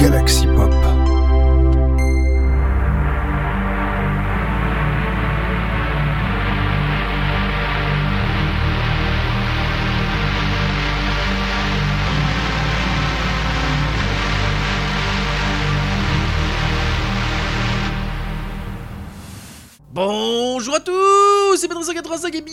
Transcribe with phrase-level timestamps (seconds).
[0.00, 0.49] Galaxy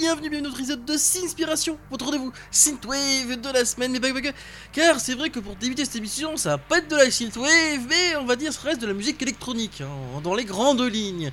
[0.08, 4.14] bienvenue, bienvenue dans notre épisode de Sinspiration, votre rendez-vous Synthwave de la semaine, mais pas
[4.14, 4.30] que,
[4.72, 7.86] car c'est vrai que pour débuter cette émission, ça va pas être de la Synthwave,
[7.90, 11.30] mais on va dire ce reste de la musique électronique, hein, dans les grandes lignes.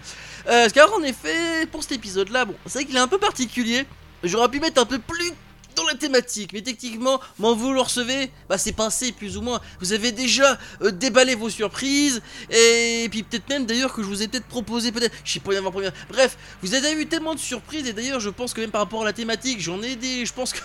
[0.49, 3.87] Euh, car en effet, pour cet épisode-là, bon, c'est vrai qu'il est un peu particulier,
[4.25, 5.31] j'aurais pu mettre un peu plus
[5.75, 9.61] dans la thématique, mais techniquement, m'en vous le recevez, bah c'est passé plus ou moins.
[9.81, 14.23] Vous avez déjà euh, déballé vos surprises, et puis peut-être même d'ailleurs que je vous
[14.23, 15.93] ai peut-être proposé, peut-être, je sais pas avoir première.
[16.09, 19.03] Bref, vous avez eu tellement de surprises, et d'ailleurs je pense que même par rapport
[19.03, 20.61] à la thématique, j'en ai des, je pense que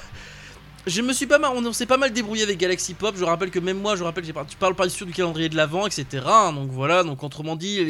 [0.89, 3.15] je me suis pas mal, on s'est pas mal débrouillé avec Galaxy Pop.
[3.17, 6.05] Je rappelle que même moi, je rappelle, tu parles pas du calendrier de l'avant, etc.
[6.53, 7.83] Donc voilà, donc autrement dit,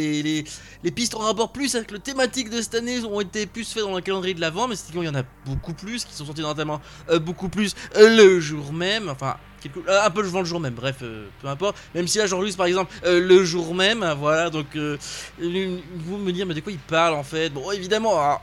[0.83, 3.83] les, pistes en rapport plus avec le thématique de cette année ont été plus faites
[3.83, 6.25] dans le calendrier de l'avant, mais c'est qu'il y en a beaucoup plus qui sont
[6.25, 9.09] sortis notamment euh, beaucoup plus euh, le jour même.
[9.09, 9.37] Enfin,
[9.87, 11.77] euh, un peu le jour même, bref, peu importe.
[11.95, 14.49] Même si là j'enregistre par exemple le jour même, voilà.
[14.49, 17.49] Donc vous me dire, mais de quoi il parle en fait?
[17.49, 18.19] Bon, évidemment.
[18.19, 18.41] alors,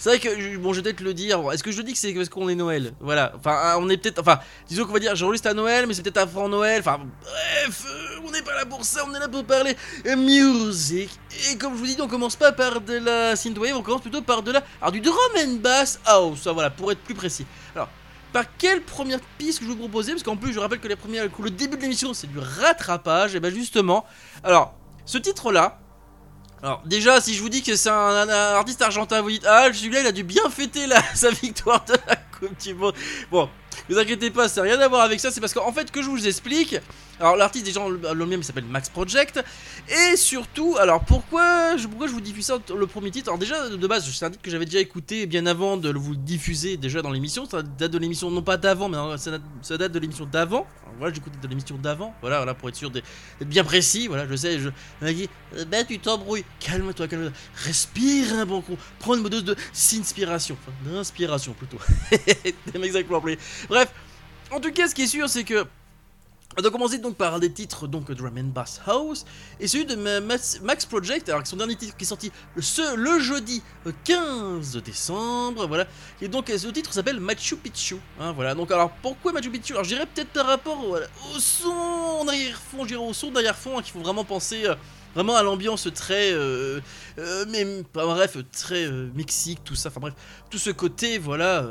[0.00, 1.42] c'est vrai que, bon, je vais peut-être le dire.
[1.52, 2.94] Est-ce que je dis que c'est parce qu'on est Noël?
[3.00, 3.34] Voilà.
[3.36, 4.18] Enfin, ah, on est peut-être.
[4.18, 6.80] Enfin, disons qu'on va dire, j'enregistre à Noël, mais c'est peut-être avant Noël.
[6.80, 9.04] Enfin, bref, euh, on n'est pas là pour ça.
[9.06, 9.76] On est là pour parler
[10.16, 11.10] music.
[11.50, 14.22] Et comme je vous dis, on commence pas par de la synthwave, on commence plutôt
[14.22, 14.64] par de la.
[14.80, 16.40] Alors, du drum and bass house.
[16.44, 17.44] Ça, voilà, pour être plus précis.
[17.74, 17.90] Alors.
[18.32, 20.12] Par quelle première piste que je vous proposais?
[20.12, 23.34] Parce qu'en plus, je rappelle que les premières, le début de l'émission, c'est du rattrapage.
[23.34, 24.06] Et ben justement,
[24.44, 24.72] alors,
[25.04, 25.80] ce titre-là,
[26.62, 30.00] alors déjà, si je vous dis que c'est un, artiste argentin, vous dites ah celui-là
[30.00, 32.94] il a dû bien fêter sa victoire de la Coupe du Monde.
[33.30, 33.48] Bon,
[33.90, 36.00] vous inquiétez pas, ça n'a rien à voir avec ça, c'est parce qu'en fait que
[36.02, 36.76] je vous explique.
[37.18, 39.44] Alors l'artiste déjà le mien s'appelle Max Project
[39.88, 43.28] et surtout alors pourquoi je, pourquoi je vous diffuse ça le premier titre?
[43.28, 46.12] Alors déjà de base c'est un titre que j'avais déjà écouté bien avant de vous
[46.12, 49.42] le diffuser déjà dans l'émission, ça date de l'émission non pas d'avant mais ça date,
[49.78, 50.66] date de l'émission d'avant.
[50.98, 53.06] Voilà j'écoutais de l'émission d'avant, voilà voilà pour être sûr d'être
[53.40, 54.70] bien précis, voilà je sais je
[55.00, 57.32] m'a dit euh, Ben tu t'embrouilles, calme-toi, calme-toi,
[57.64, 61.78] respire un bon coup, prends une dose de s'inspiration, enfin d'inspiration plutôt.
[62.74, 63.22] Exactement.
[63.80, 63.94] Bref,
[64.50, 65.66] en tout cas ce qui est sûr c'est que
[66.58, 69.24] on va commencer donc par des titres donc Drum and Bass House
[69.58, 72.30] et celui de Ma- Max Project, alors son dernier titre qui est sorti
[72.60, 75.86] ce- le jeudi euh, 15 décembre, voilà.
[76.20, 78.54] Et donc euh, ce titre s'appelle Machu Picchu, hein, voilà.
[78.54, 79.72] Donc alors pourquoi Machu Picchu?
[79.72, 83.78] Alors je dirais peut-être par rapport au son en arrière-fond, je dirais au son d'arrière-fond
[83.78, 84.74] hein, qu'il faut vraiment penser euh,
[85.14, 86.80] vraiment à l'ambiance très, euh,
[87.18, 87.64] euh, mais
[87.96, 90.14] enfin, bref, très euh, mexique, tout ça, enfin bref,
[90.50, 91.64] tout ce côté voilà.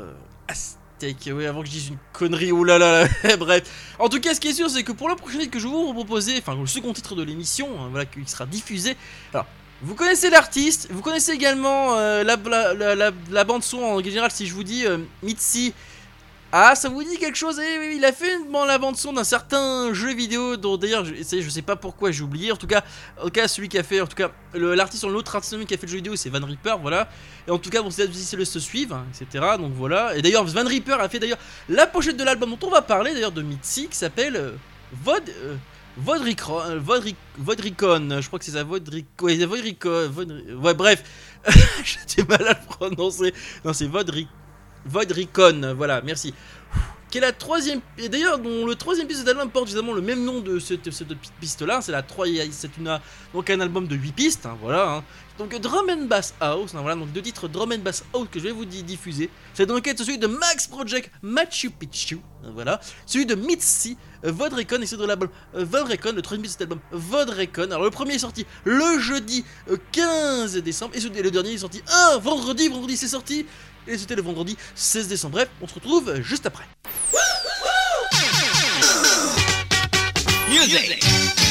[1.48, 3.06] Avant que je dise une connerie, oh là là,
[3.38, 3.94] bref.
[3.98, 5.66] En tout cas, ce qui est sûr, c'est que pour le prochain titre que je
[5.66, 8.96] vais vous proposer, enfin le second titre de l'émission, hein, voilà, qui sera diffusé.
[9.32, 9.46] Alors,
[9.82, 14.30] vous connaissez l'artiste, vous connaissez également euh, la bande son en général.
[14.30, 15.72] Si je vous dis euh, Mitzi,
[16.52, 17.60] ah, ça vous dit quelque chose?
[17.60, 21.14] Eh il a fait bon, la bande son d'un certain jeu vidéo dont d'ailleurs, je,
[21.40, 22.50] je sais pas pourquoi j'ai oublié.
[22.50, 22.82] En tout cas,
[23.20, 25.76] en tout cas, celui qui a fait, en tout cas, l'artiste, l'autre artiste qui a
[25.78, 27.08] fait le jeu vidéo, c'est Van Reaper, voilà.
[27.46, 29.44] Et en tout cas, bon, c'est c'est le se suivre, hein, etc.
[29.58, 30.16] Donc voilà.
[30.16, 31.38] Et d'ailleurs, Van Reaper a fait d'ailleurs
[31.68, 34.52] la pochette de l'album dont on va parler, d'ailleurs, de Mitzi, qui s'appelle euh,
[35.04, 35.22] Vod.
[35.28, 35.54] euh,
[35.98, 41.02] euh, Vodric- Vodricon, je crois que c'est ça, Vodric, ouais, Vodricon, Vodri- ouais, bref,
[42.06, 43.34] j'ai mal à le prononcer.
[43.64, 43.86] Non, c'est
[44.86, 46.34] Vodric, Vodricon, voilà, merci.
[47.10, 49.92] Qui est la troisième, et d'ailleurs, dont le troisième piste de cet album porte justement
[49.92, 53.00] le même nom de cette, cette piste-là, c'est la troisième, c'est une,
[53.34, 54.88] donc un album de 8 pistes, hein, voilà.
[54.98, 55.04] hein.
[55.36, 58.38] Donc Drum and Bass House, hein, voilà, donc deux titres Drum and Bass House que
[58.38, 59.28] je vais vous di- diffuser.
[59.54, 62.20] C'est donc celui de Max Project Machu Picchu,
[62.54, 66.48] voilà, celui de Mitzi, euh, Vodrecon et celui de l'album euh, Vodrecon, le troisième de
[66.50, 67.64] cet album Vodrecon.
[67.70, 71.54] Alors le premier est sorti le jeudi euh, 15 décembre et celui- et le dernier
[71.54, 73.46] est sorti un vendredi, vendredi c'est sorti
[73.86, 75.34] et c'était le vendredi 16 décembre.
[75.34, 76.64] Bref, on se retrouve juste après.
[80.62, 81.49] Thank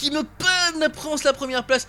[0.00, 1.86] qui me panne la France la première place.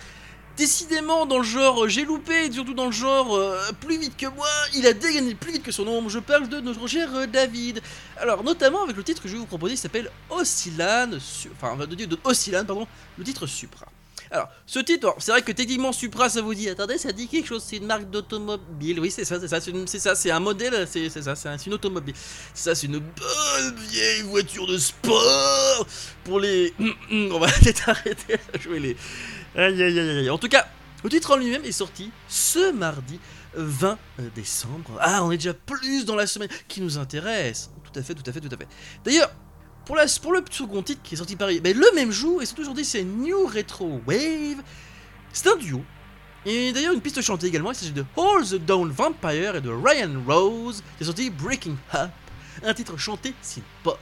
[0.58, 4.26] Décidément, dans le genre, j'ai loupé, et surtout dans le genre, euh, plus vite que
[4.26, 6.10] moi, il a dégainé plus vite que son ombre.
[6.10, 7.80] Je parle de notre cher euh, David.
[8.18, 11.18] Alors, notamment avec le titre que je vais vous proposer, il s'appelle Oscillane,
[11.54, 13.86] enfin, de, de Oscillane, pardon, le titre Supra.
[14.32, 17.46] Alors, ce titre, c'est vrai que techniquement Supra, ça vous dit, attendez, ça dit quelque
[17.46, 18.98] chose, c'est une marque d'automobile.
[18.98, 22.14] Oui, c'est ça, c'est ça, c'est ça, c'est un modèle, c'est ça, c'est une automobile.
[22.54, 25.86] Ça, c'est une bonne vieille voiture de sport
[26.24, 26.72] pour les.
[27.10, 28.96] On va peut-être arrêter à jouer les.
[29.54, 30.30] Aïe aïe aïe aïe.
[30.30, 30.66] En tout cas,
[31.04, 33.20] le titre en lui-même est sorti ce mardi
[33.54, 33.98] 20
[34.34, 34.92] décembre.
[34.98, 37.70] Ah, on est déjà plus dans la semaine qui nous intéresse.
[37.84, 38.68] Tout à fait, tout à fait, tout à fait.
[39.04, 39.30] D'ailleurs,
[39.84, 42.84] pour, le second titre qui est sorti Paris, ben, le même jour, et surtout aujourd'hui,
[42.84, 44.62] c'est New Retro Wave.
[45.32, 45.82] C'est un duo.
[46.44, 49.70] Et d'ailleurs, une piste chantée également, il s'agit de Hold the Down Vampire et de
[49.70, 52.10] Ryan Rose, qui est sorti Breaking Up,
[52.64, 53.98] un titre chanté synth pop.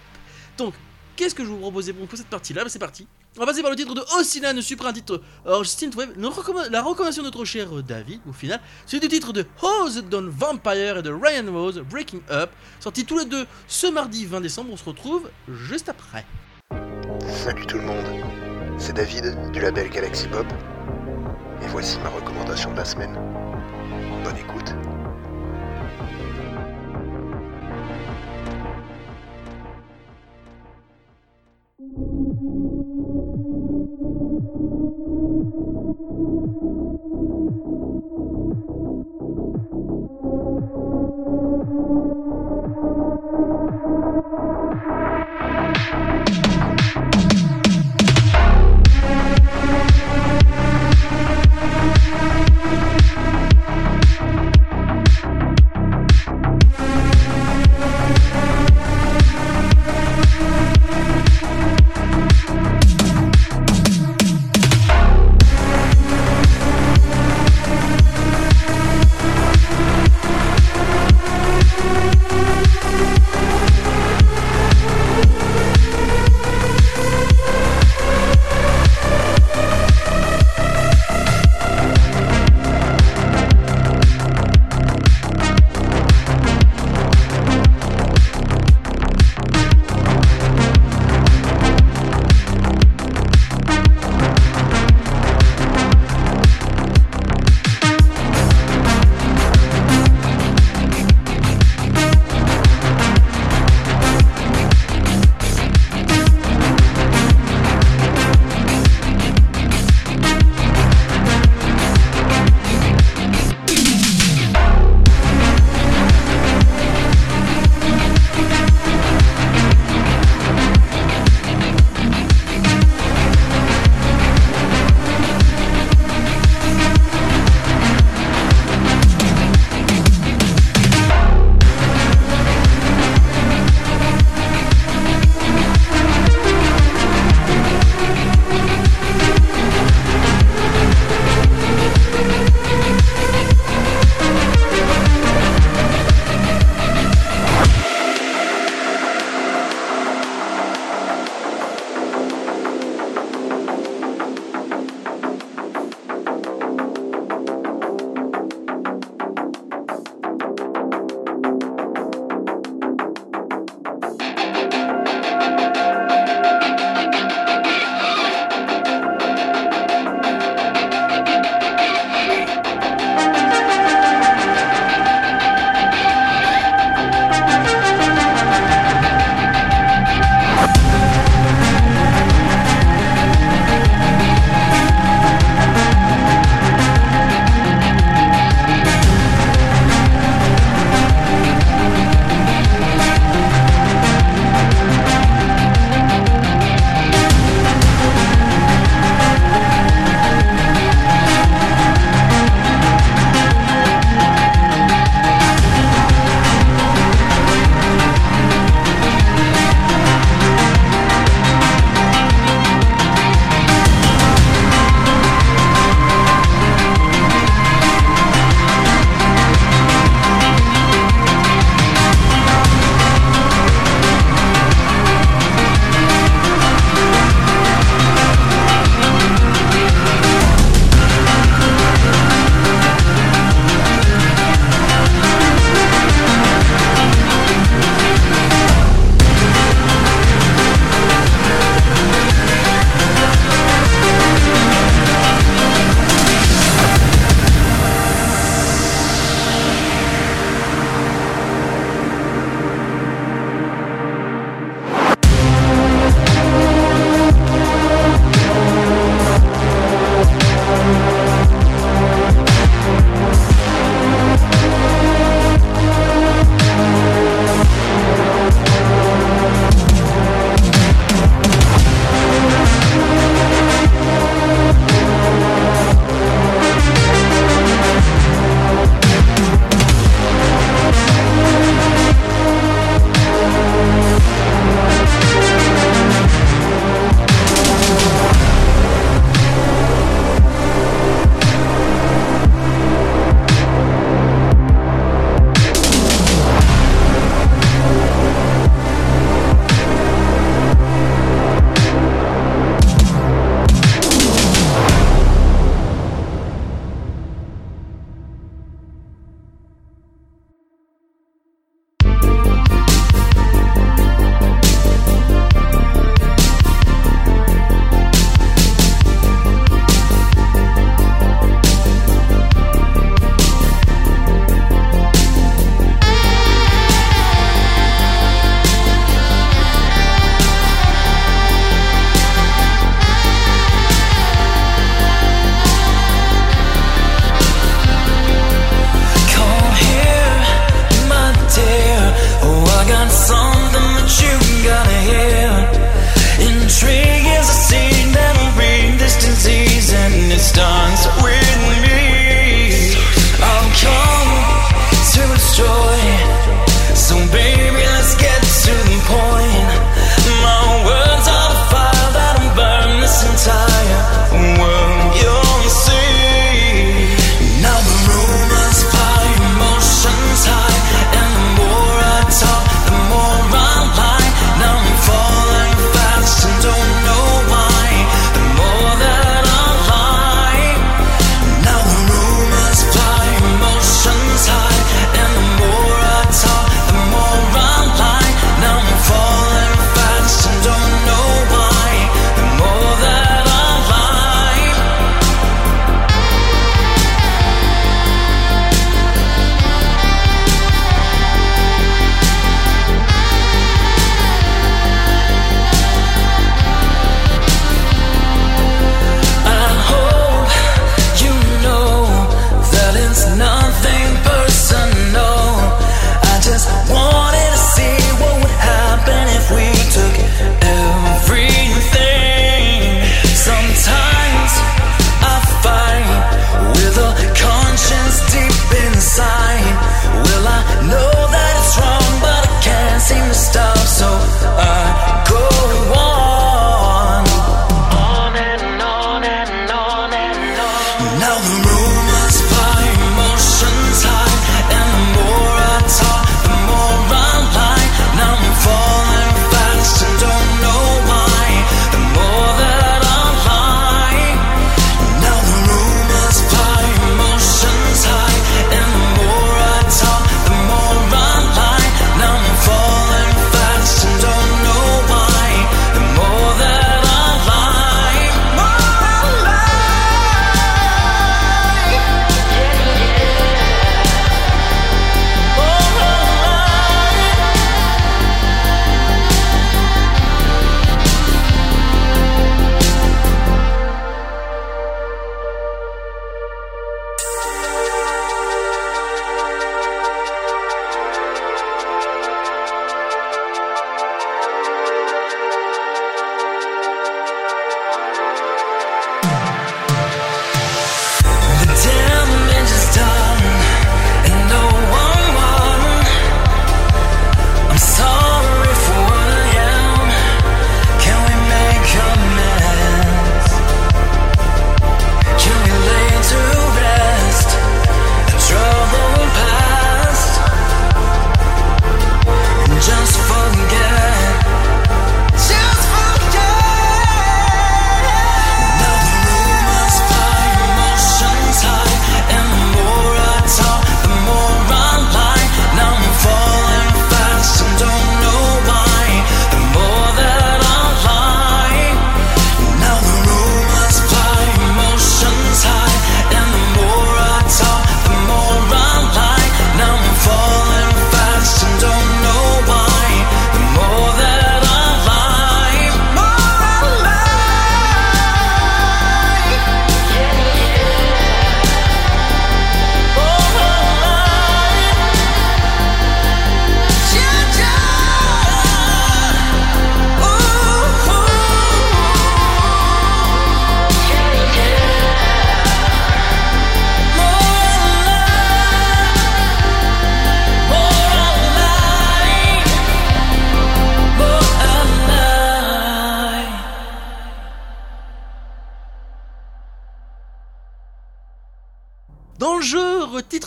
[0.56, 0.74] Donc,
[1.16, 3.06] qu'est-ce que je vous proposais pour cette partie-là ben, C'est parti.
[3.36, 5.22] On va passer par le titre de Oscillane Super, un titre
[5.64, 10.28] Synthwave, la recommandation de notre cher David, au final, c'est du titre de Hose Don
[10.28, 14.70] Vampire et de Ryan Rose, Breaking Up, sorti tous les deux ce mardi 20 décembre,
[14.72, 16.26] on se retrouve juste après.
[17.44, 18.04] Salut tout le monde,
[18.78, 20.46] c'est David du label Galaxy Pop,
[21.62, 23.14] et voici ma recommandation de la semaine.
[24.24, 24.74] Bonne écoute.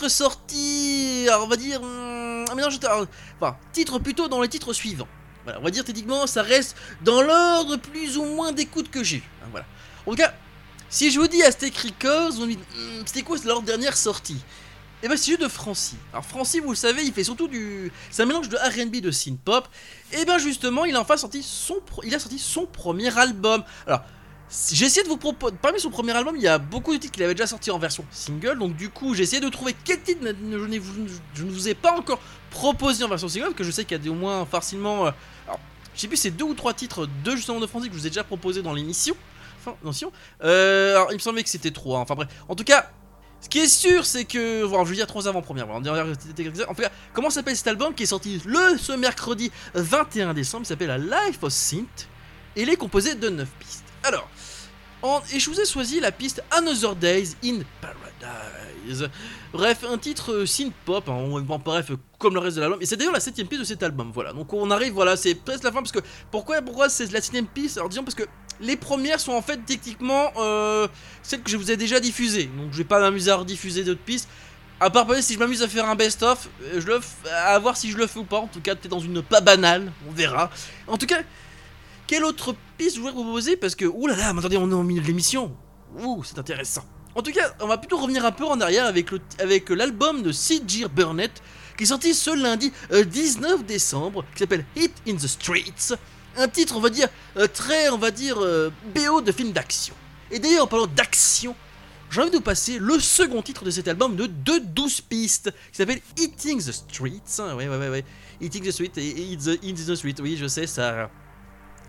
[0.08, 2.88] Titre alors, on va dire, hum, un mélange de-
[3.40, 5.08] enfin, titre plutôt dans les titres suivants.
[5.44, 9.24] Voilà, on va dire techniquement, ça reste dans l'ordre plus ou moins d'écoute que j'ai.
[9.44, 9.66] hein, voilà.
[10.06, 10.34] En tout cas,
[10.90, 14.38] si je vous dis Aztec Records, on dit, Hum, c'était quoi leur dernière sortie?
[15.02, 15.98] Et ben c'est juste de Francie.
[16.14, 19.12] Alors Francie, vous le savez, il fait surtout du, c'est un mélange de R&B de
[19.12, 19.68] synth pop.
[20.14, 23.66] Et ben justement, il a enfin sorti son, il a sorti son premier album.
[23.86, 24.04] Alors
[24.72, 25.56] j'ai essayé de vous proposer.
[25.62, 27.80] Parmi son premier album, il y a beaucoup de titres qu'il avait déjà sortis en
[27.80, 28.60] version single.
[28.60, 32.20] Donc, du coup, j'ai essayé de trouver quel titre je, ne vous ai pas encore
[32.52, 33.54] proposé en version single.
[33.56, 35.08] Que je sais qu'il y a au moins facilement.
[35.08, 35.12] euh,
[35.48, 35.60] alors,
[35.96, 38.08] je sais plus, c'est deux ou trois titres de justement de Francis que je vous
[38.08, 39.16] ai déjà proposé dans l'émission.
[39.60, 40.12] Enfin, l'émission.
[40.44, 42.00] Euh, alors, il me semblait que c'était trois.
[42.00, 42.30] Enfin, bref.
[42.48, 42.90] En tout cas.
[43.42, 44.64] Ce qui est sûr, c'est que.
[44.64, 45.66] Voilà, je veux dire trois avant-premières.
[45.66, 48.94] Voilà, on dirait- En tout cas, comment s'appelle cet album qui est sorti le ce
[48.94, 50.64] mercredi 21 décembre?
[50.64, 52.08] Il s'appelle La Life of Synth.
[52.56, 53.84] Et il est composé de 9 pistes.
[54.04, 54.30] Alors,
[55.34, 59.10] et je vous ai choisi la piste Another Days in Paradise.
[59.52, 62.62] Bref, un titre euh, synth pop, hein, on- bon, bref, euh, comme le reste de
[62.62, 62.82] l'album.
[62.82, 64.12] Et c'est d'ailleurs la septième piste de cet album.
[64.14, 66.00] Voilà, donc on arrive, voilà, c'est presque la fin parce que
[66.32, 67.78] pourquoi, pourquoi c'est la septième piste?
[67.78, 68.24] Alors disons parce que
[68.62, 70.88] les premières sont en fait techniquement euh,
[71.22, 72.46] celles que je vous ai déjà diffusées.
[72.58, 74.30] Donc je vais pas m'amuser à rediffuser d'autres pistes.
[74.80, 77.00] À part peut-être si je m'amuse à faire un best-of, je le
[77.46, 78.38] à voir si je le fais ou pas.
[78.40, 80.50] En tout cas, peut-être dans une pas banale, on verra.
[80.88, 81.20] En tout cas,
[82.08, 85.08] quelle autre piste vous proposer Parce que, oulala, mais attendez, on est au milieu de
[85.08, 85.56] l'émission.
[86.00, 86.84] Ouh, c'est intéressant.
[87.16, 90.24] En tout cas, on va plutôt revenir un peu en arrière avec le- avec l'album
[90.24, 90.86] de C.J.
[90.94, 91.32] Burnett
[91.78, 95.94] qui est sorti ce lundi euh, 19 décembre, qui s'appelle Hit in the Streets.
[96.38, 99.94] Un titre, on va dire, euh, très, on va dire, euh, BO de film d'action.
[100.32, 101.56] Et d'ailleurs, en parlant d'action,
[102.10, 105.52] j'ai envie de vous passer le second titre de cet album de 2 12 pistes,
[105.72, 107.40] qui s'appelle Eating the Streets.
[107.40, 108.06] Ouais, ouais, ouais, ouais.
[108.42, 111.10] Eating the Street et Eat the, the Street, oui, je sais, ça.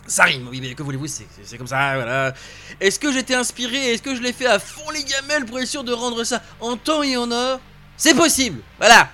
[0.07, 2.35] Ça rime, oui, mais que voulez-vous, c'est comme ça, voilà.
[2.81, 5.69] Est-ce que j'étais inspiré Est-ce que je l'ai fait à fond les gamelles pour être
[5.69, 7.61] sûr de rendre ça en temps et en heure?
[7.97, 9.11] C'est possible, voilà.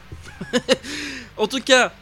[1.36, 1.92] en tout cas,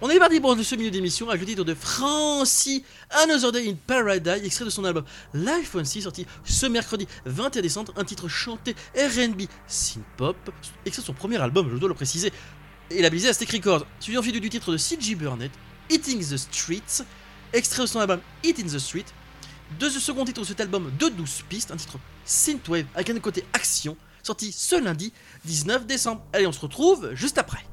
[0.00, 3.74] on est parti pour ce milieu d'émission avec le titre de Francie, Another Day in
[3.86, 8.28] Paradise, extrait de son album Life on Sea, sorti ce mercredi 21 décembre, un titre
[8.28, 10.36] chanté R&B synth-pop,
[10.86, 12.32] extrait de son premier album, je dois le préciser,
[12.90, 15.16] et labellisé Aztec Records, suivi du titre de C.J.
[15.16, 15.52] Burnett,
[15.90, 17.04] Eating the Streets,
[17.52, 19.04] extrait de son album Eat in the Street,
[19.78, 23.18] de ce second titre de cet album de 12 pistes, un titre synthwave avec un
[23.18, 25.12] côté action, sorti ce lundi
[25.44, 26.22] 19 décembre.
[26.32, 27.64] Allez, on se retrouve juste après.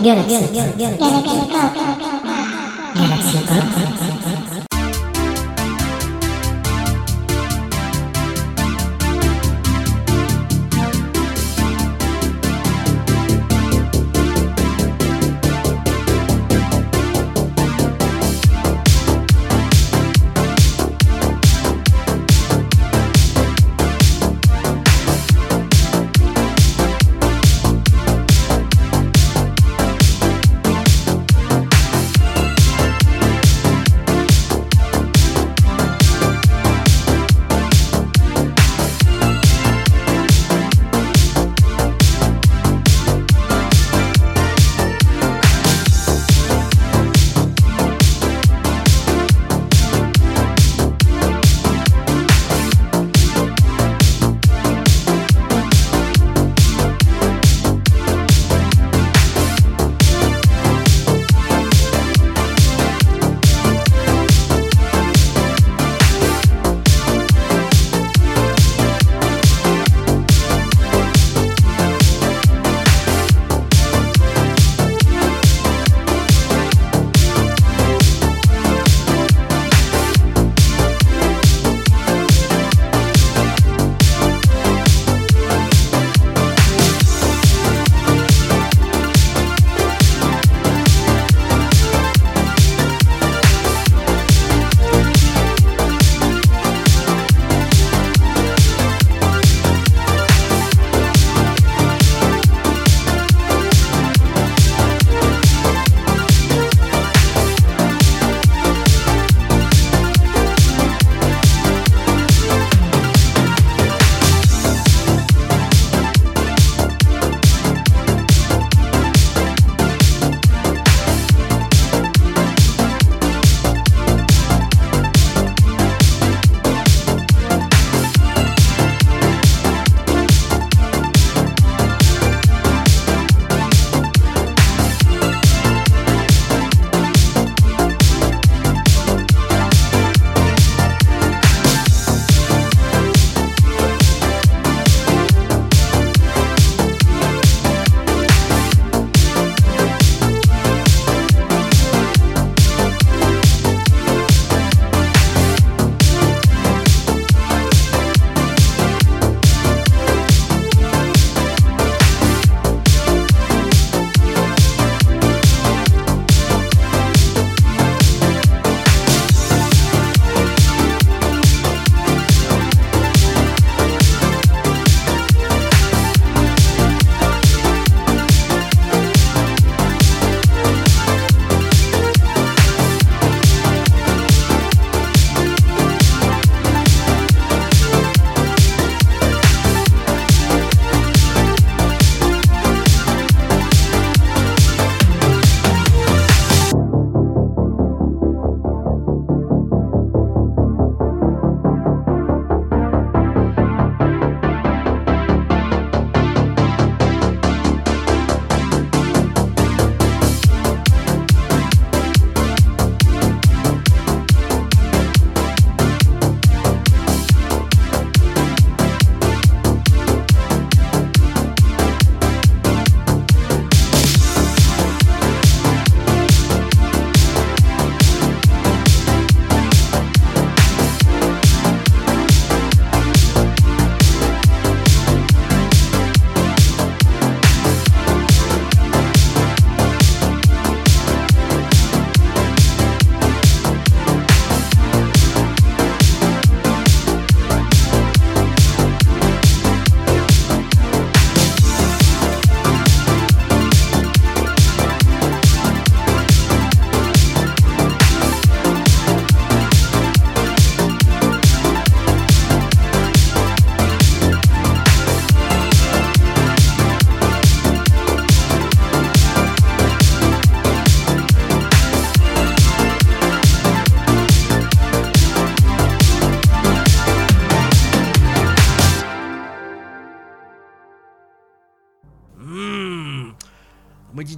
[0.00, 0.38] Galaxy.
[2.94, 4.53] Galaxy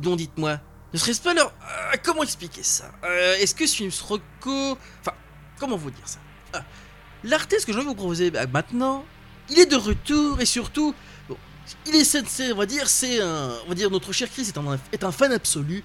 [0.07, 0.61] donc, dites-moi.
[0.93, 1.49] Ne serait-ce pas leur.
[1.49, 2.91] Euh, comment expliquer ça?
[3.05, 4.79] Euh, Est-ce que se reco.
[5.01, 5.13] Enfin,
[5.59, 6.19] comment vous dire ça?
[6.53, 6.65] Ah,
[7.25, 9.05] L'artiste que je vais vous proposer bah, maintenant,
[9.51, 10.95] il est de retour et surtout.
[11.87, 14.57] Il est, c'est- on va dire, c'est un, on va dire, notre cher Chris est
[14.57, 15.83] un, est un fan absolu.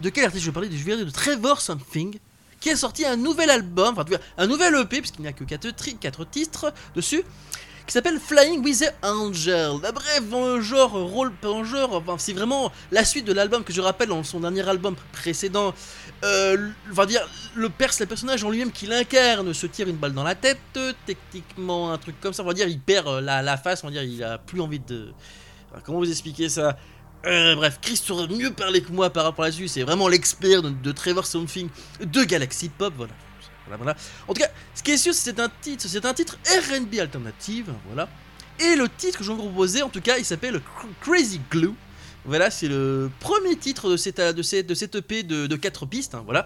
[0.00, 0.68] De quel artiste je vais parler?
[0.72, 2.18] Je vais parler de Trevor Something,
[2.58, 4.06] qui a sorti un nouvel album, enfin,
[4.38, 7.22] un nouvel EP, puisqu'il n'y a que 4, titres dessus,
[7.86, 9.78] qui s'appelle Flying with the Angel.
[9.80, 13.80] Bref, le genre rôle, en genre, enfin, c'est vraiment la suite de l'album que je
[13.80, 15.74] rappelle son dernier album précédent.
[16.22, 20.12] Euh, va dire, le pers, le personnage en lui-même qui l'incarne se tire une balle
[20.12, 20.58] dans la tête,
[21.06, 23.86] techniquement un truc comme ça, on va dire, il perd euh, la, la face, on
[23.86, 25.12] va dire, il a plus envie de...
[25.70, 26.76] Enfin, comment vous expliquer ça?
[27.26, 30.70] Euh, Bref, Chris saurait mieux parler que moi par rapport là-dessus, c'est vraiment l'expert de,
[30.70, 31.68] de Trevor Something
[32.00, 33.12] de Galaxy Pop, voilà.
[34.28, 37.72] En tout cas, ce qui est sûr, c'est un titre, c'est un titre R&B alternative,
[37.86, 38.08] voilà.
[38.58, 41.40] Et le titre que je vais vous proposer, en tout cas, il s'appelle Cr- Crazy
[41.50, 41.72] Glue.
[42.26, 46.14] Voilà, c'est le premier titre de cette, de de cette EP de, de 4 pistes,
[46.14, 46.44] hein, voilà.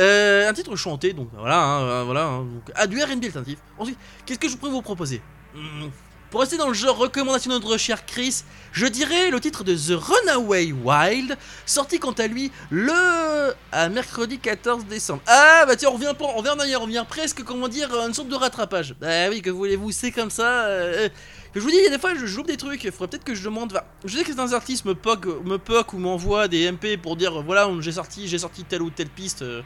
[0.00, 3.58] Euh, un titre chanté, donc voilà, hein, euh, voilà, hein, donc, à du R&B alternatif.
[3.78, 5.22] Ensuite, qu'est-ce que je pourrais vous proposer?
[5.54, 5.86] Hmm,
[6.32, 9.74] Pour rester dans le genre recommandation de notre cher Chris, je dirais le titre de
[9.74, 15.20] The Runaway Wild, sorti quant à lui le à mercredi 14 décembre.
[15.26, 18.14] Ah bah tiens, on revient on revient en arrière, on revient presque, comment dire, une
[18.14, 18.94] sorte de rattrapage.
[18.98, 20.64] Bah oui, que voulez-vous, c'est comme ça.
[20.68, 21.10] euh,
[21.54, 22.82] je vous dis, il y a des fois, je joue des trucs.
[22.82, 23.78] Il faudrait peut-être que je demande.
[24.06, 25.58] je sais que certains artistes me poc, me
[25.92, 29.42] ou m'envoient des MP pour dire voilà, j'ai sorti, j'ai sorti telle ou telle piste.
[29.42, 29.60] euh,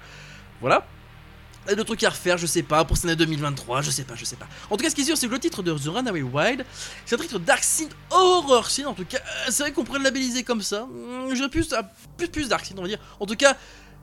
[0.61, 0.85] voilà.
[1.69, 4.15] A d'autres trucs à refaire, je sais pas, pour cette année 2023, je sais pas,
[4.15, 4.47] je sais pas.
[4.71, 6.65] En tout cas, ce qui est sûr, c'est que le titre de The Runaway Wild,
[7.05, 8.87] c'est un titre Dark Synth Horror Synth.
[8.87, 10.85] En tout cas, euh, c'est vrai qu'on pourrait le labelliser comme ça.
[10.85, 11.83] Hum, J'aurais plus, à-
[12.17, 12.99] plus, plus Dark Synth, on va dire.
[13.21, 13.57] En tout cas,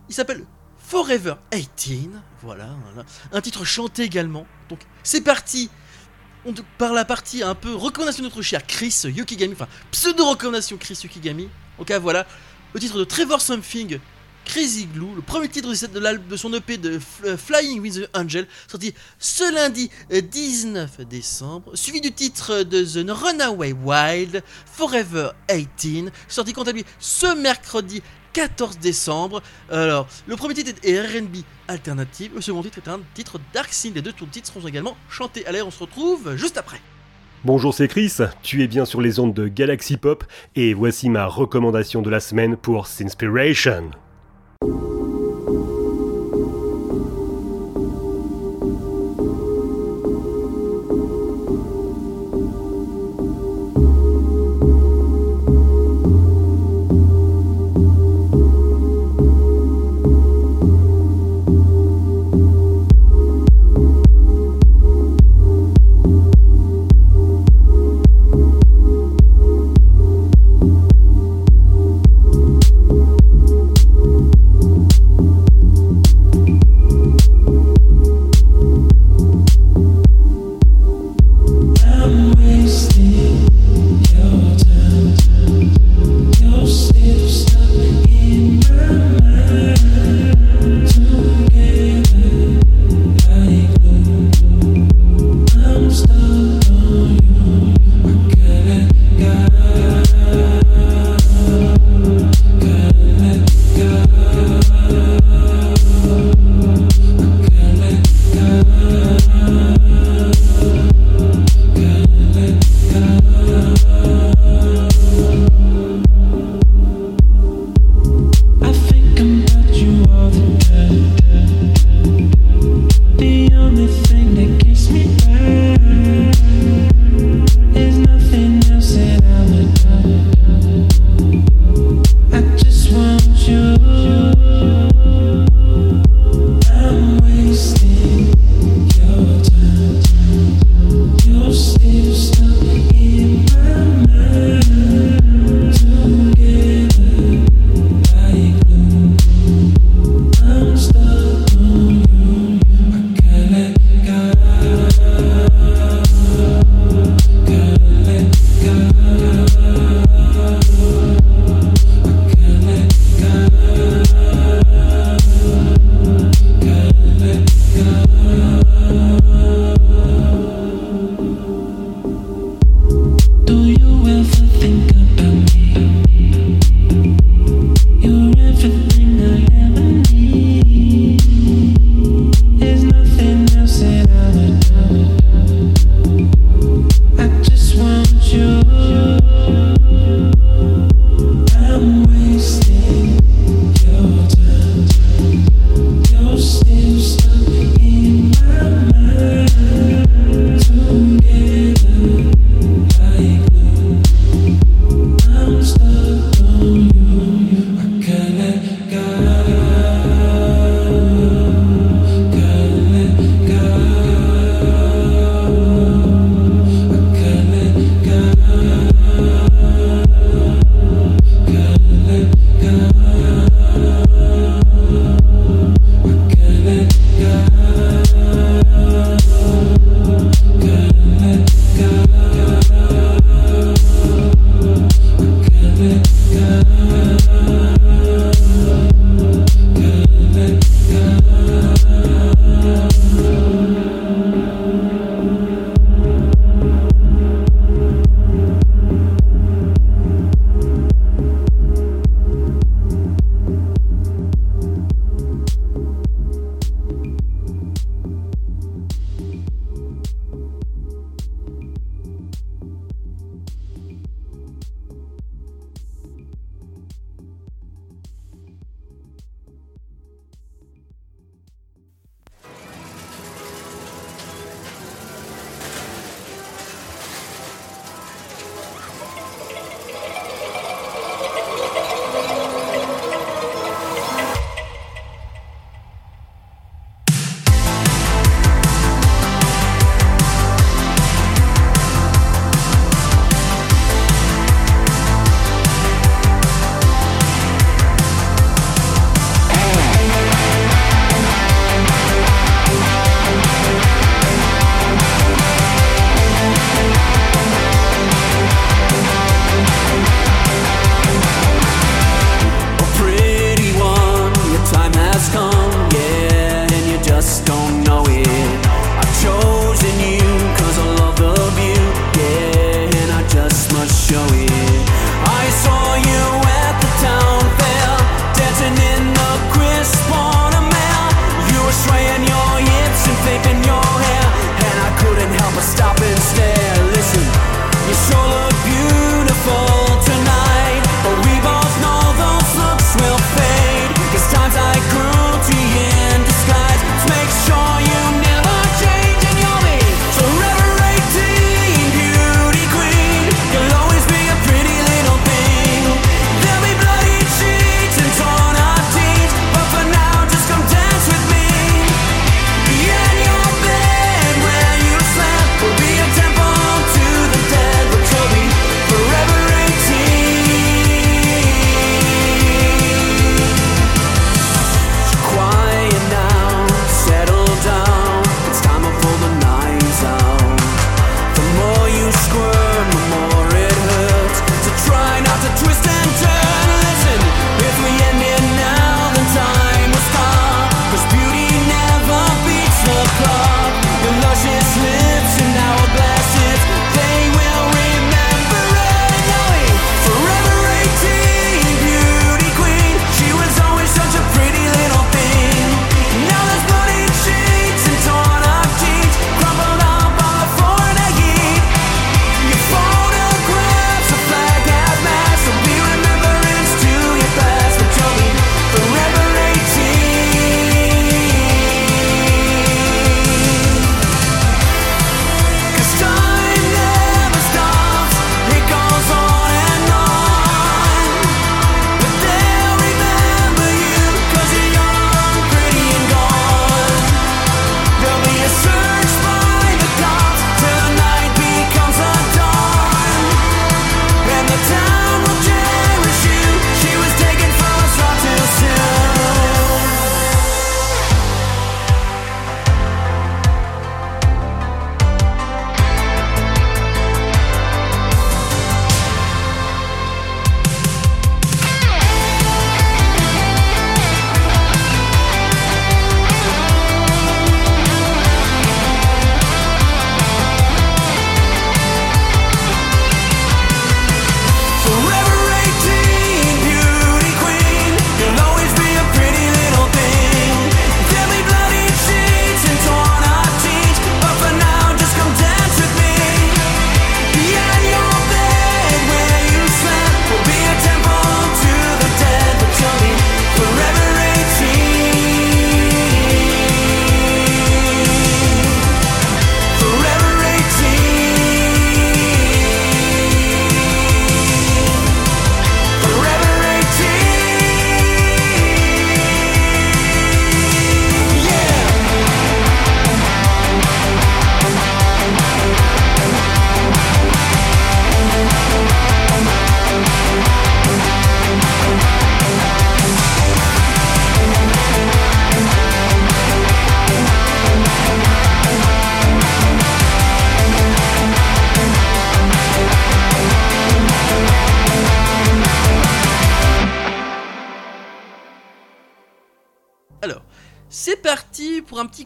[0.10, 0.46] il s'appelle
[0.86, 2.10] Forever 18.
[2.42, 3.08] Voilà, voilà.
[3.32, 4.46] Un titre chanté également.
[4.70, 5.70] Donc, c'est parti
[6.46, 11.00] on par la partie un peu recommandation de notre cher Chris Yukigami, enfin pseudo-recommandation Chris
[11.02, 11.48] Yukigami.
[11.78, 12.26] Donc ah, voilà,
[12.74, 14.00] le titre de Trevor Something,
[14.46, 18.10] Crazy Glue, le premier titre de, cette- de son EP de euh, Flying with the
[18.14, 25.30] Angel, sorti ce lundi euh, 19 décembre, suivi du titre de The Runaway Wild, Forever
[25.50, 28.02] 18, sorti quant à lui ce mercredi
[28.34, 29.42] 14 décembre.
[29.72, 31.38] Alors, le premier titre est RB
[31.68, 33.96] alternative, le second titre est un titre Dark Synth.
[33.96, 35.46] Les deux titres seront également chantés.
[35.46, 36.82] Allez, on se retrouve juste après.
[37.46, 40.24] Bonjour, c'est Chris, tu es bien sur les ondes de Galaxy Pop
[40.56, 43.92] et voici ma recommandation de la semaine pour Sinspiration.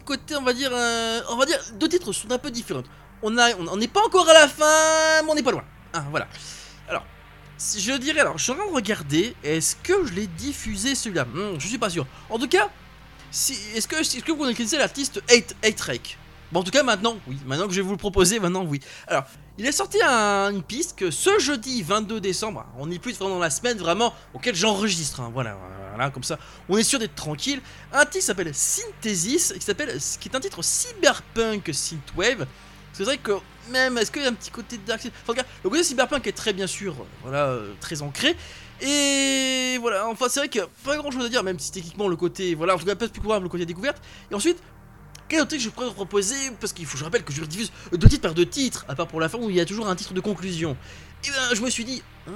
[0.08, 2.82] Côté, on va dire, euh, on va dire, deux titres sont un peu différents.
[3.22, 5.64] On a, on on n'est pas encore à la fin, mais on n'est pas loin.
[5.92, 6.26] Ah, voilà.
[6.88, 7.04] Alors,
[7.58, 11.26] je dirais, alors, je suis en train de regarder, est-ce que je l'ai diffusé celui-là?
[11.26, 12.06] Hmm, Je suis pas sûr.
[12.30, 12.70] En tout cas,
[13.30, 16.16] si, est-ce que, est-ce que vous connaissez l'artiste 8 Rake?
[16.50, 17.36] Bon, en tout cas, maintenant, oui.
[17.44, 18.80] Maintenant que je vais vous le proposer, maintenant, oui.
[19.06, 19.24] Alors,
[19.58, 23.38] il est sorti un- une piste que ce jeudi 22 décembre, on est plus dans
[23.38, 25.20] la semaine vraiment auquel j'enregistre.
[25.20, 25.56] hein, voilà,
[25.94, 26.38] voilà, comme ça,
[26.68, 27.60] on est sûr d'être tranquille.
[27.92, 32.46] Un titre s'appelle Synthesis, qui s'appelle, qui est un titre cyberpunk synthwave.
[32.92, 33.32] C'est vrai que
[33.70, 36.32] même, est-ce qu'il y a un petit côté dark Enfin, cas, le côté cyberpunk est
[36.32, 38.34] très bien sûr, voilà, euh, très ancré.
[38.80, 42.14] Et voilà, enfin c'est vrai que pas grand chose à dire, même si techniquement le
[42.16, 44.00] côté, voilà, en tout pas plus probable le côté découverte.
[44.30, 44.58] Et ensuite,
[45.28, 48.08] quel autre je pourrais proposer Parce qu'il faut que je rappelle que je diffuse deux
[48.08, 49.96] titres par deux titres, à part pour la fin où il y a toujours un
[49.96, 50.76] titre de conclusion.
[51.24, 52.30] Et ben je me suis dit, ah,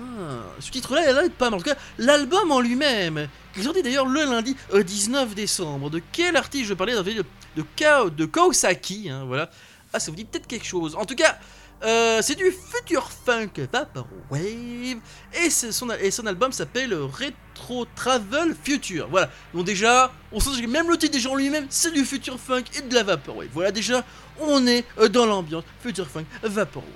[0.59, 1.61] ce titre-là, il a pas mal.
[1.61, 5.89] En tout cas, l'album en lui-même, qui sorti d'ailleurs le lundi euh, 19 décembre.
[5.91, 9.51] De quel artiste je parlais dans de, de, Kao- de Kawasaki, hein, voilà.
[9.93, 10.97] Ah, ça vous dit peut-être quelque chose.
[10.97, 11.39] En tout cas,
[11.85, 14.99] euh, c'est du future funk vaporwave
[15.35, 19.09] et, son, album s'appelle Retro Travel Future.
[19.11, 19.31] Voilà.
[19.53, 22.65] Donc déjà, on sent que même le titre déjà en lui-même, c'est du future funk
[22.77, 23.49] et de la vaporwave.
[23.53, 24.05] Voilà déjà,
[24.41, 26.89] on est euh, dans l'ambiance future funk vaporwave.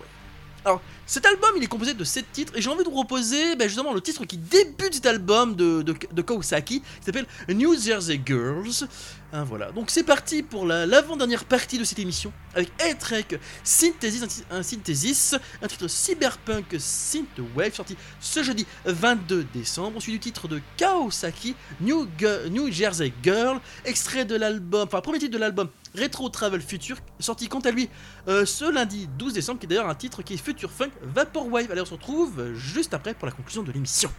[0.64, 3.54] Alors, Cet album, il est composé de 7 titres et j'ai envie de vous proposer
[3.54, 5.92] ben, justement le titre qui débute cet album de, de,
[6.62, 8.88] qui s'appelle New Jersey Girls.
[9.32, 13.26] Hein, voilà, donc c'est parti pour la- l'avant-dernière partie de cette émission avec A-Trek
[13.64, 20.48] Synthesis, un, Synthesis, un titre cyberpunk synthwave sorti ce jeudi 22 décembre, suivi du titre
[20.48, 22.06] de Kawasaki New
[22.70, 27.60] Jersey Girl, extrait de l'album, enfin premier titre de l'album Retro Travel Future, sorti quant
[27.60, 27.88] à lui
[28.28, 31.70] euh, ce lundi 12 décembre, qui est d'ailleurs un titre qui est Future Funk Vaporwave.
[31.70, 34.10] Allez, on se retrouve juste après pour la conclusion de l'émission.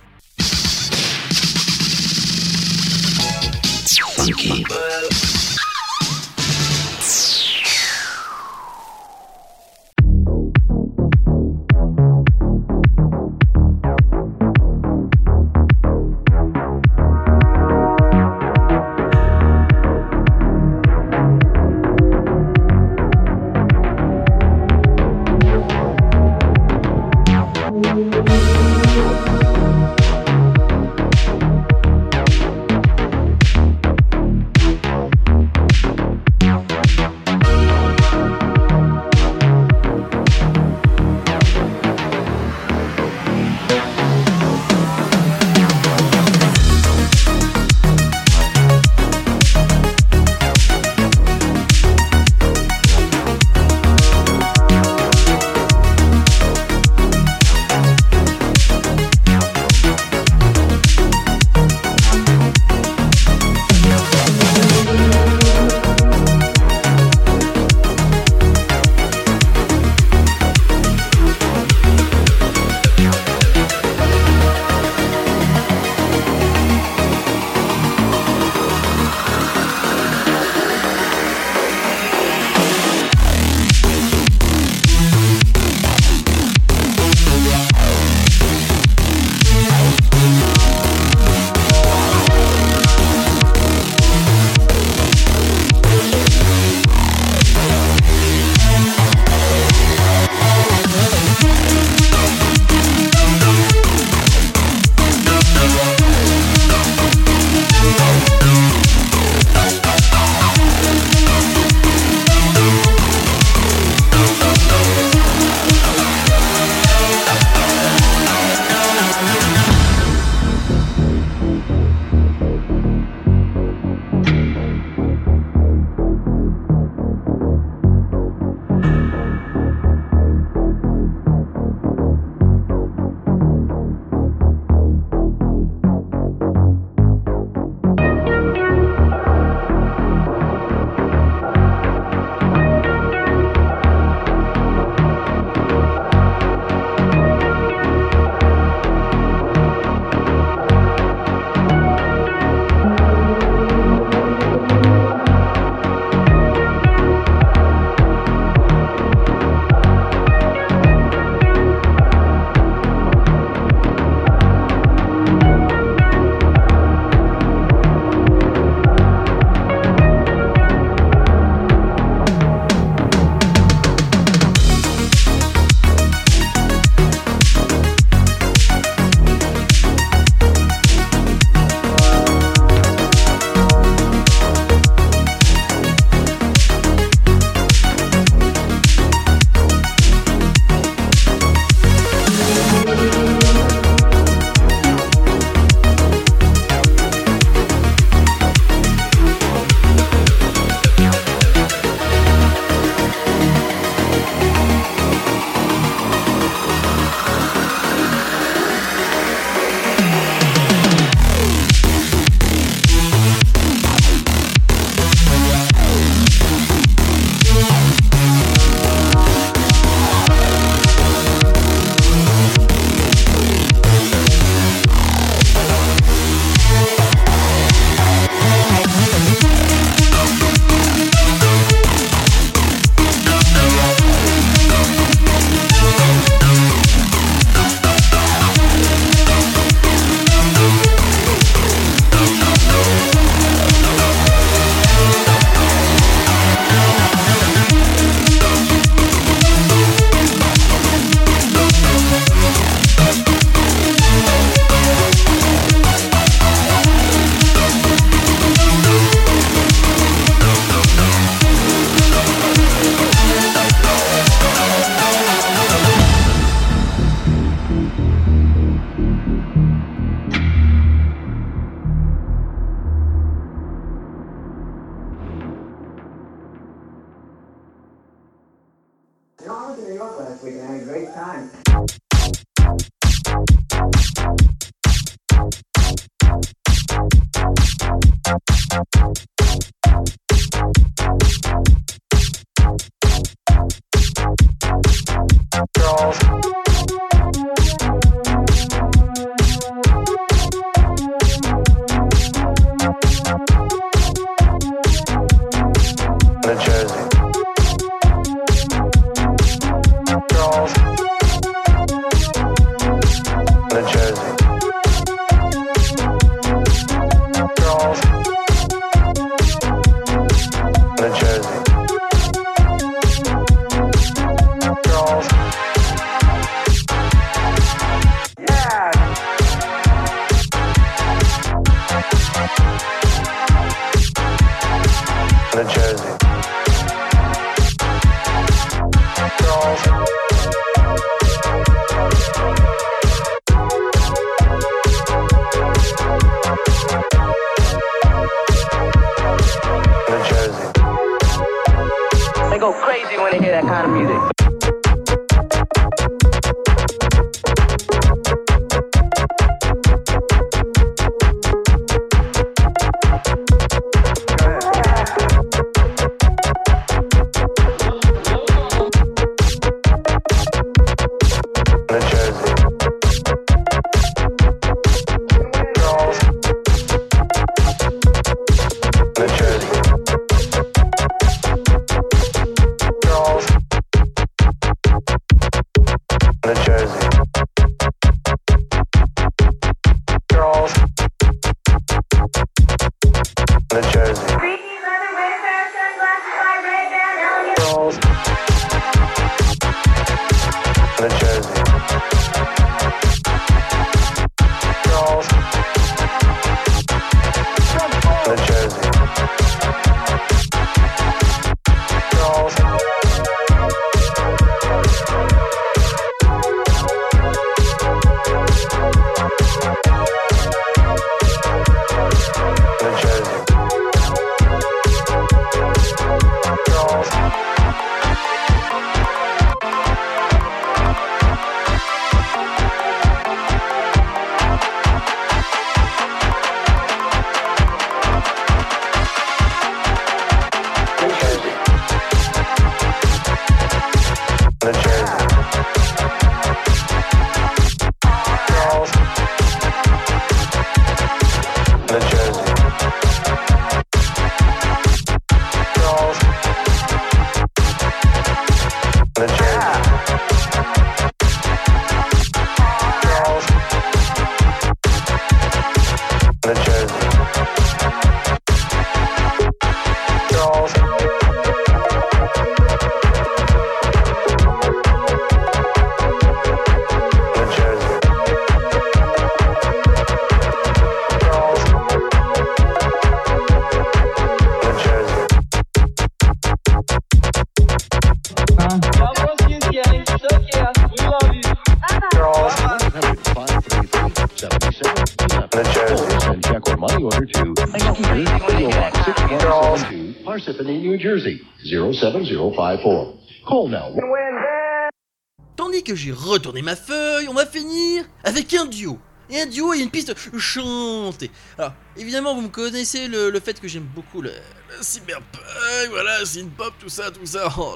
[509.80, 511.30] Une piste chantée.
[511.58, 516.26] Alors, évidemment, vous me connaissez le, le fait que j'aime beaucoup le, le cyberpunk, voilà,
[516.26, 517.48] synth-pop, tout ça, tout ça.
[517.58, 517.76] Oh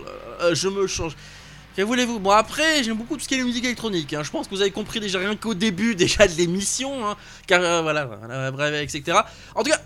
[0.53, 1.15] je me change.
[1.75, 2.19] Que voulez-vous?
[2.19, 4.13] Bon, après, j'aime beaucoup tout ce qui est musique électronique.
[4.13, 4.23] hein.
[4.23, 7.07] Je pense que vous avez compris déjà rien qu'au début déjà de l'émission.
[7.07, 7.15] hein.
[7.47, 9.19] car euh, voilà, voilà, bref, etc.
[9.55, 9.79] En tout cas,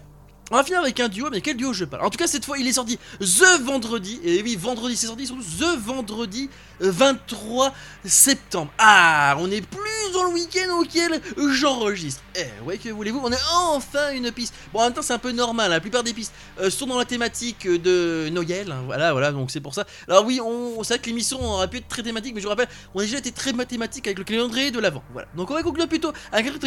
[0.52, 2.06] on va finir avec un duo, mais quel duo je parle?
[2.06, 4.20] En tout cas, cette fois, il est sorti The Vendredi.
[4.24, 6.50] Et oui, vendredi, c'est sorti surtout The Vendredi
[6.82, 7.74] euh, 23
[8.06, 8.72] septembre.
[8.78, 11.20] Ah, on est plus dans le week-end auquel
[11.52, 12.22] j'enregistre.
[12.36, 13.22] Eh, ouais, que voulez-vous?
[13.24, 14.54] On est enfin une piste.
[14.72, 15.68] Bon, en même temps, c'est un peu normal.
[15.72, 15.76] hein.
[15.76, 18.72] La plupart des pistes euh, sont dans la thématique de Noël.
[18.72, 18.84] hein.
[18.86, 19.86] Voilà, voilà, donc c'est pour ça.
[20.08, 22.70] Alors, oui, on, vrai que l'émission aurait pu être très thématique, mais je vous rappelle,
[22.93, 25.04] on a déjà été très mathématique avec le calendrier de l'avant.
[25.12, 25.28] Voilà.
[25.36, 26.14] Donc, on va conclure plutôt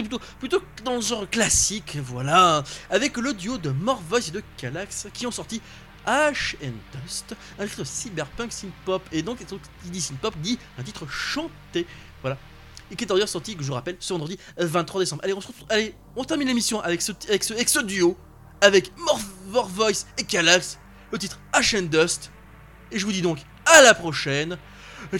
[0.02, 1.96] plutôt, plutôt dans le genre classique.
[2.02, 2.64] Voilà.
[2.90, 5.60] Avec le duo de Morvoice et de Calax qui ont sorti
[6.06, 9.02] Ash and Dust, un titre cyberpunk synth-pop.
[9.12, 11.86] Et donc, qui dit synth-pop dit un titre chanté.
[12.22, 12.38] Voilà.
[12.90, 15.22] Et qui est d'ailleurs sorti, que je vous rappelle, ce vendredi euh, 23 décembre.
[15.22, 15.68] Allez, on se retrouve,
[16.16, 18.16] on termine l'émission avec ce, avec, ce, duo,
[18.60, 18.92] avec
[19.48, 20.78] Morvoice et Calax,
[21.12, 22.30] le titre Ash and Dust.
[22.90, 24.56] Et je vous dis donc à la prochaine.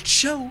[0.05, 0.51] Ciao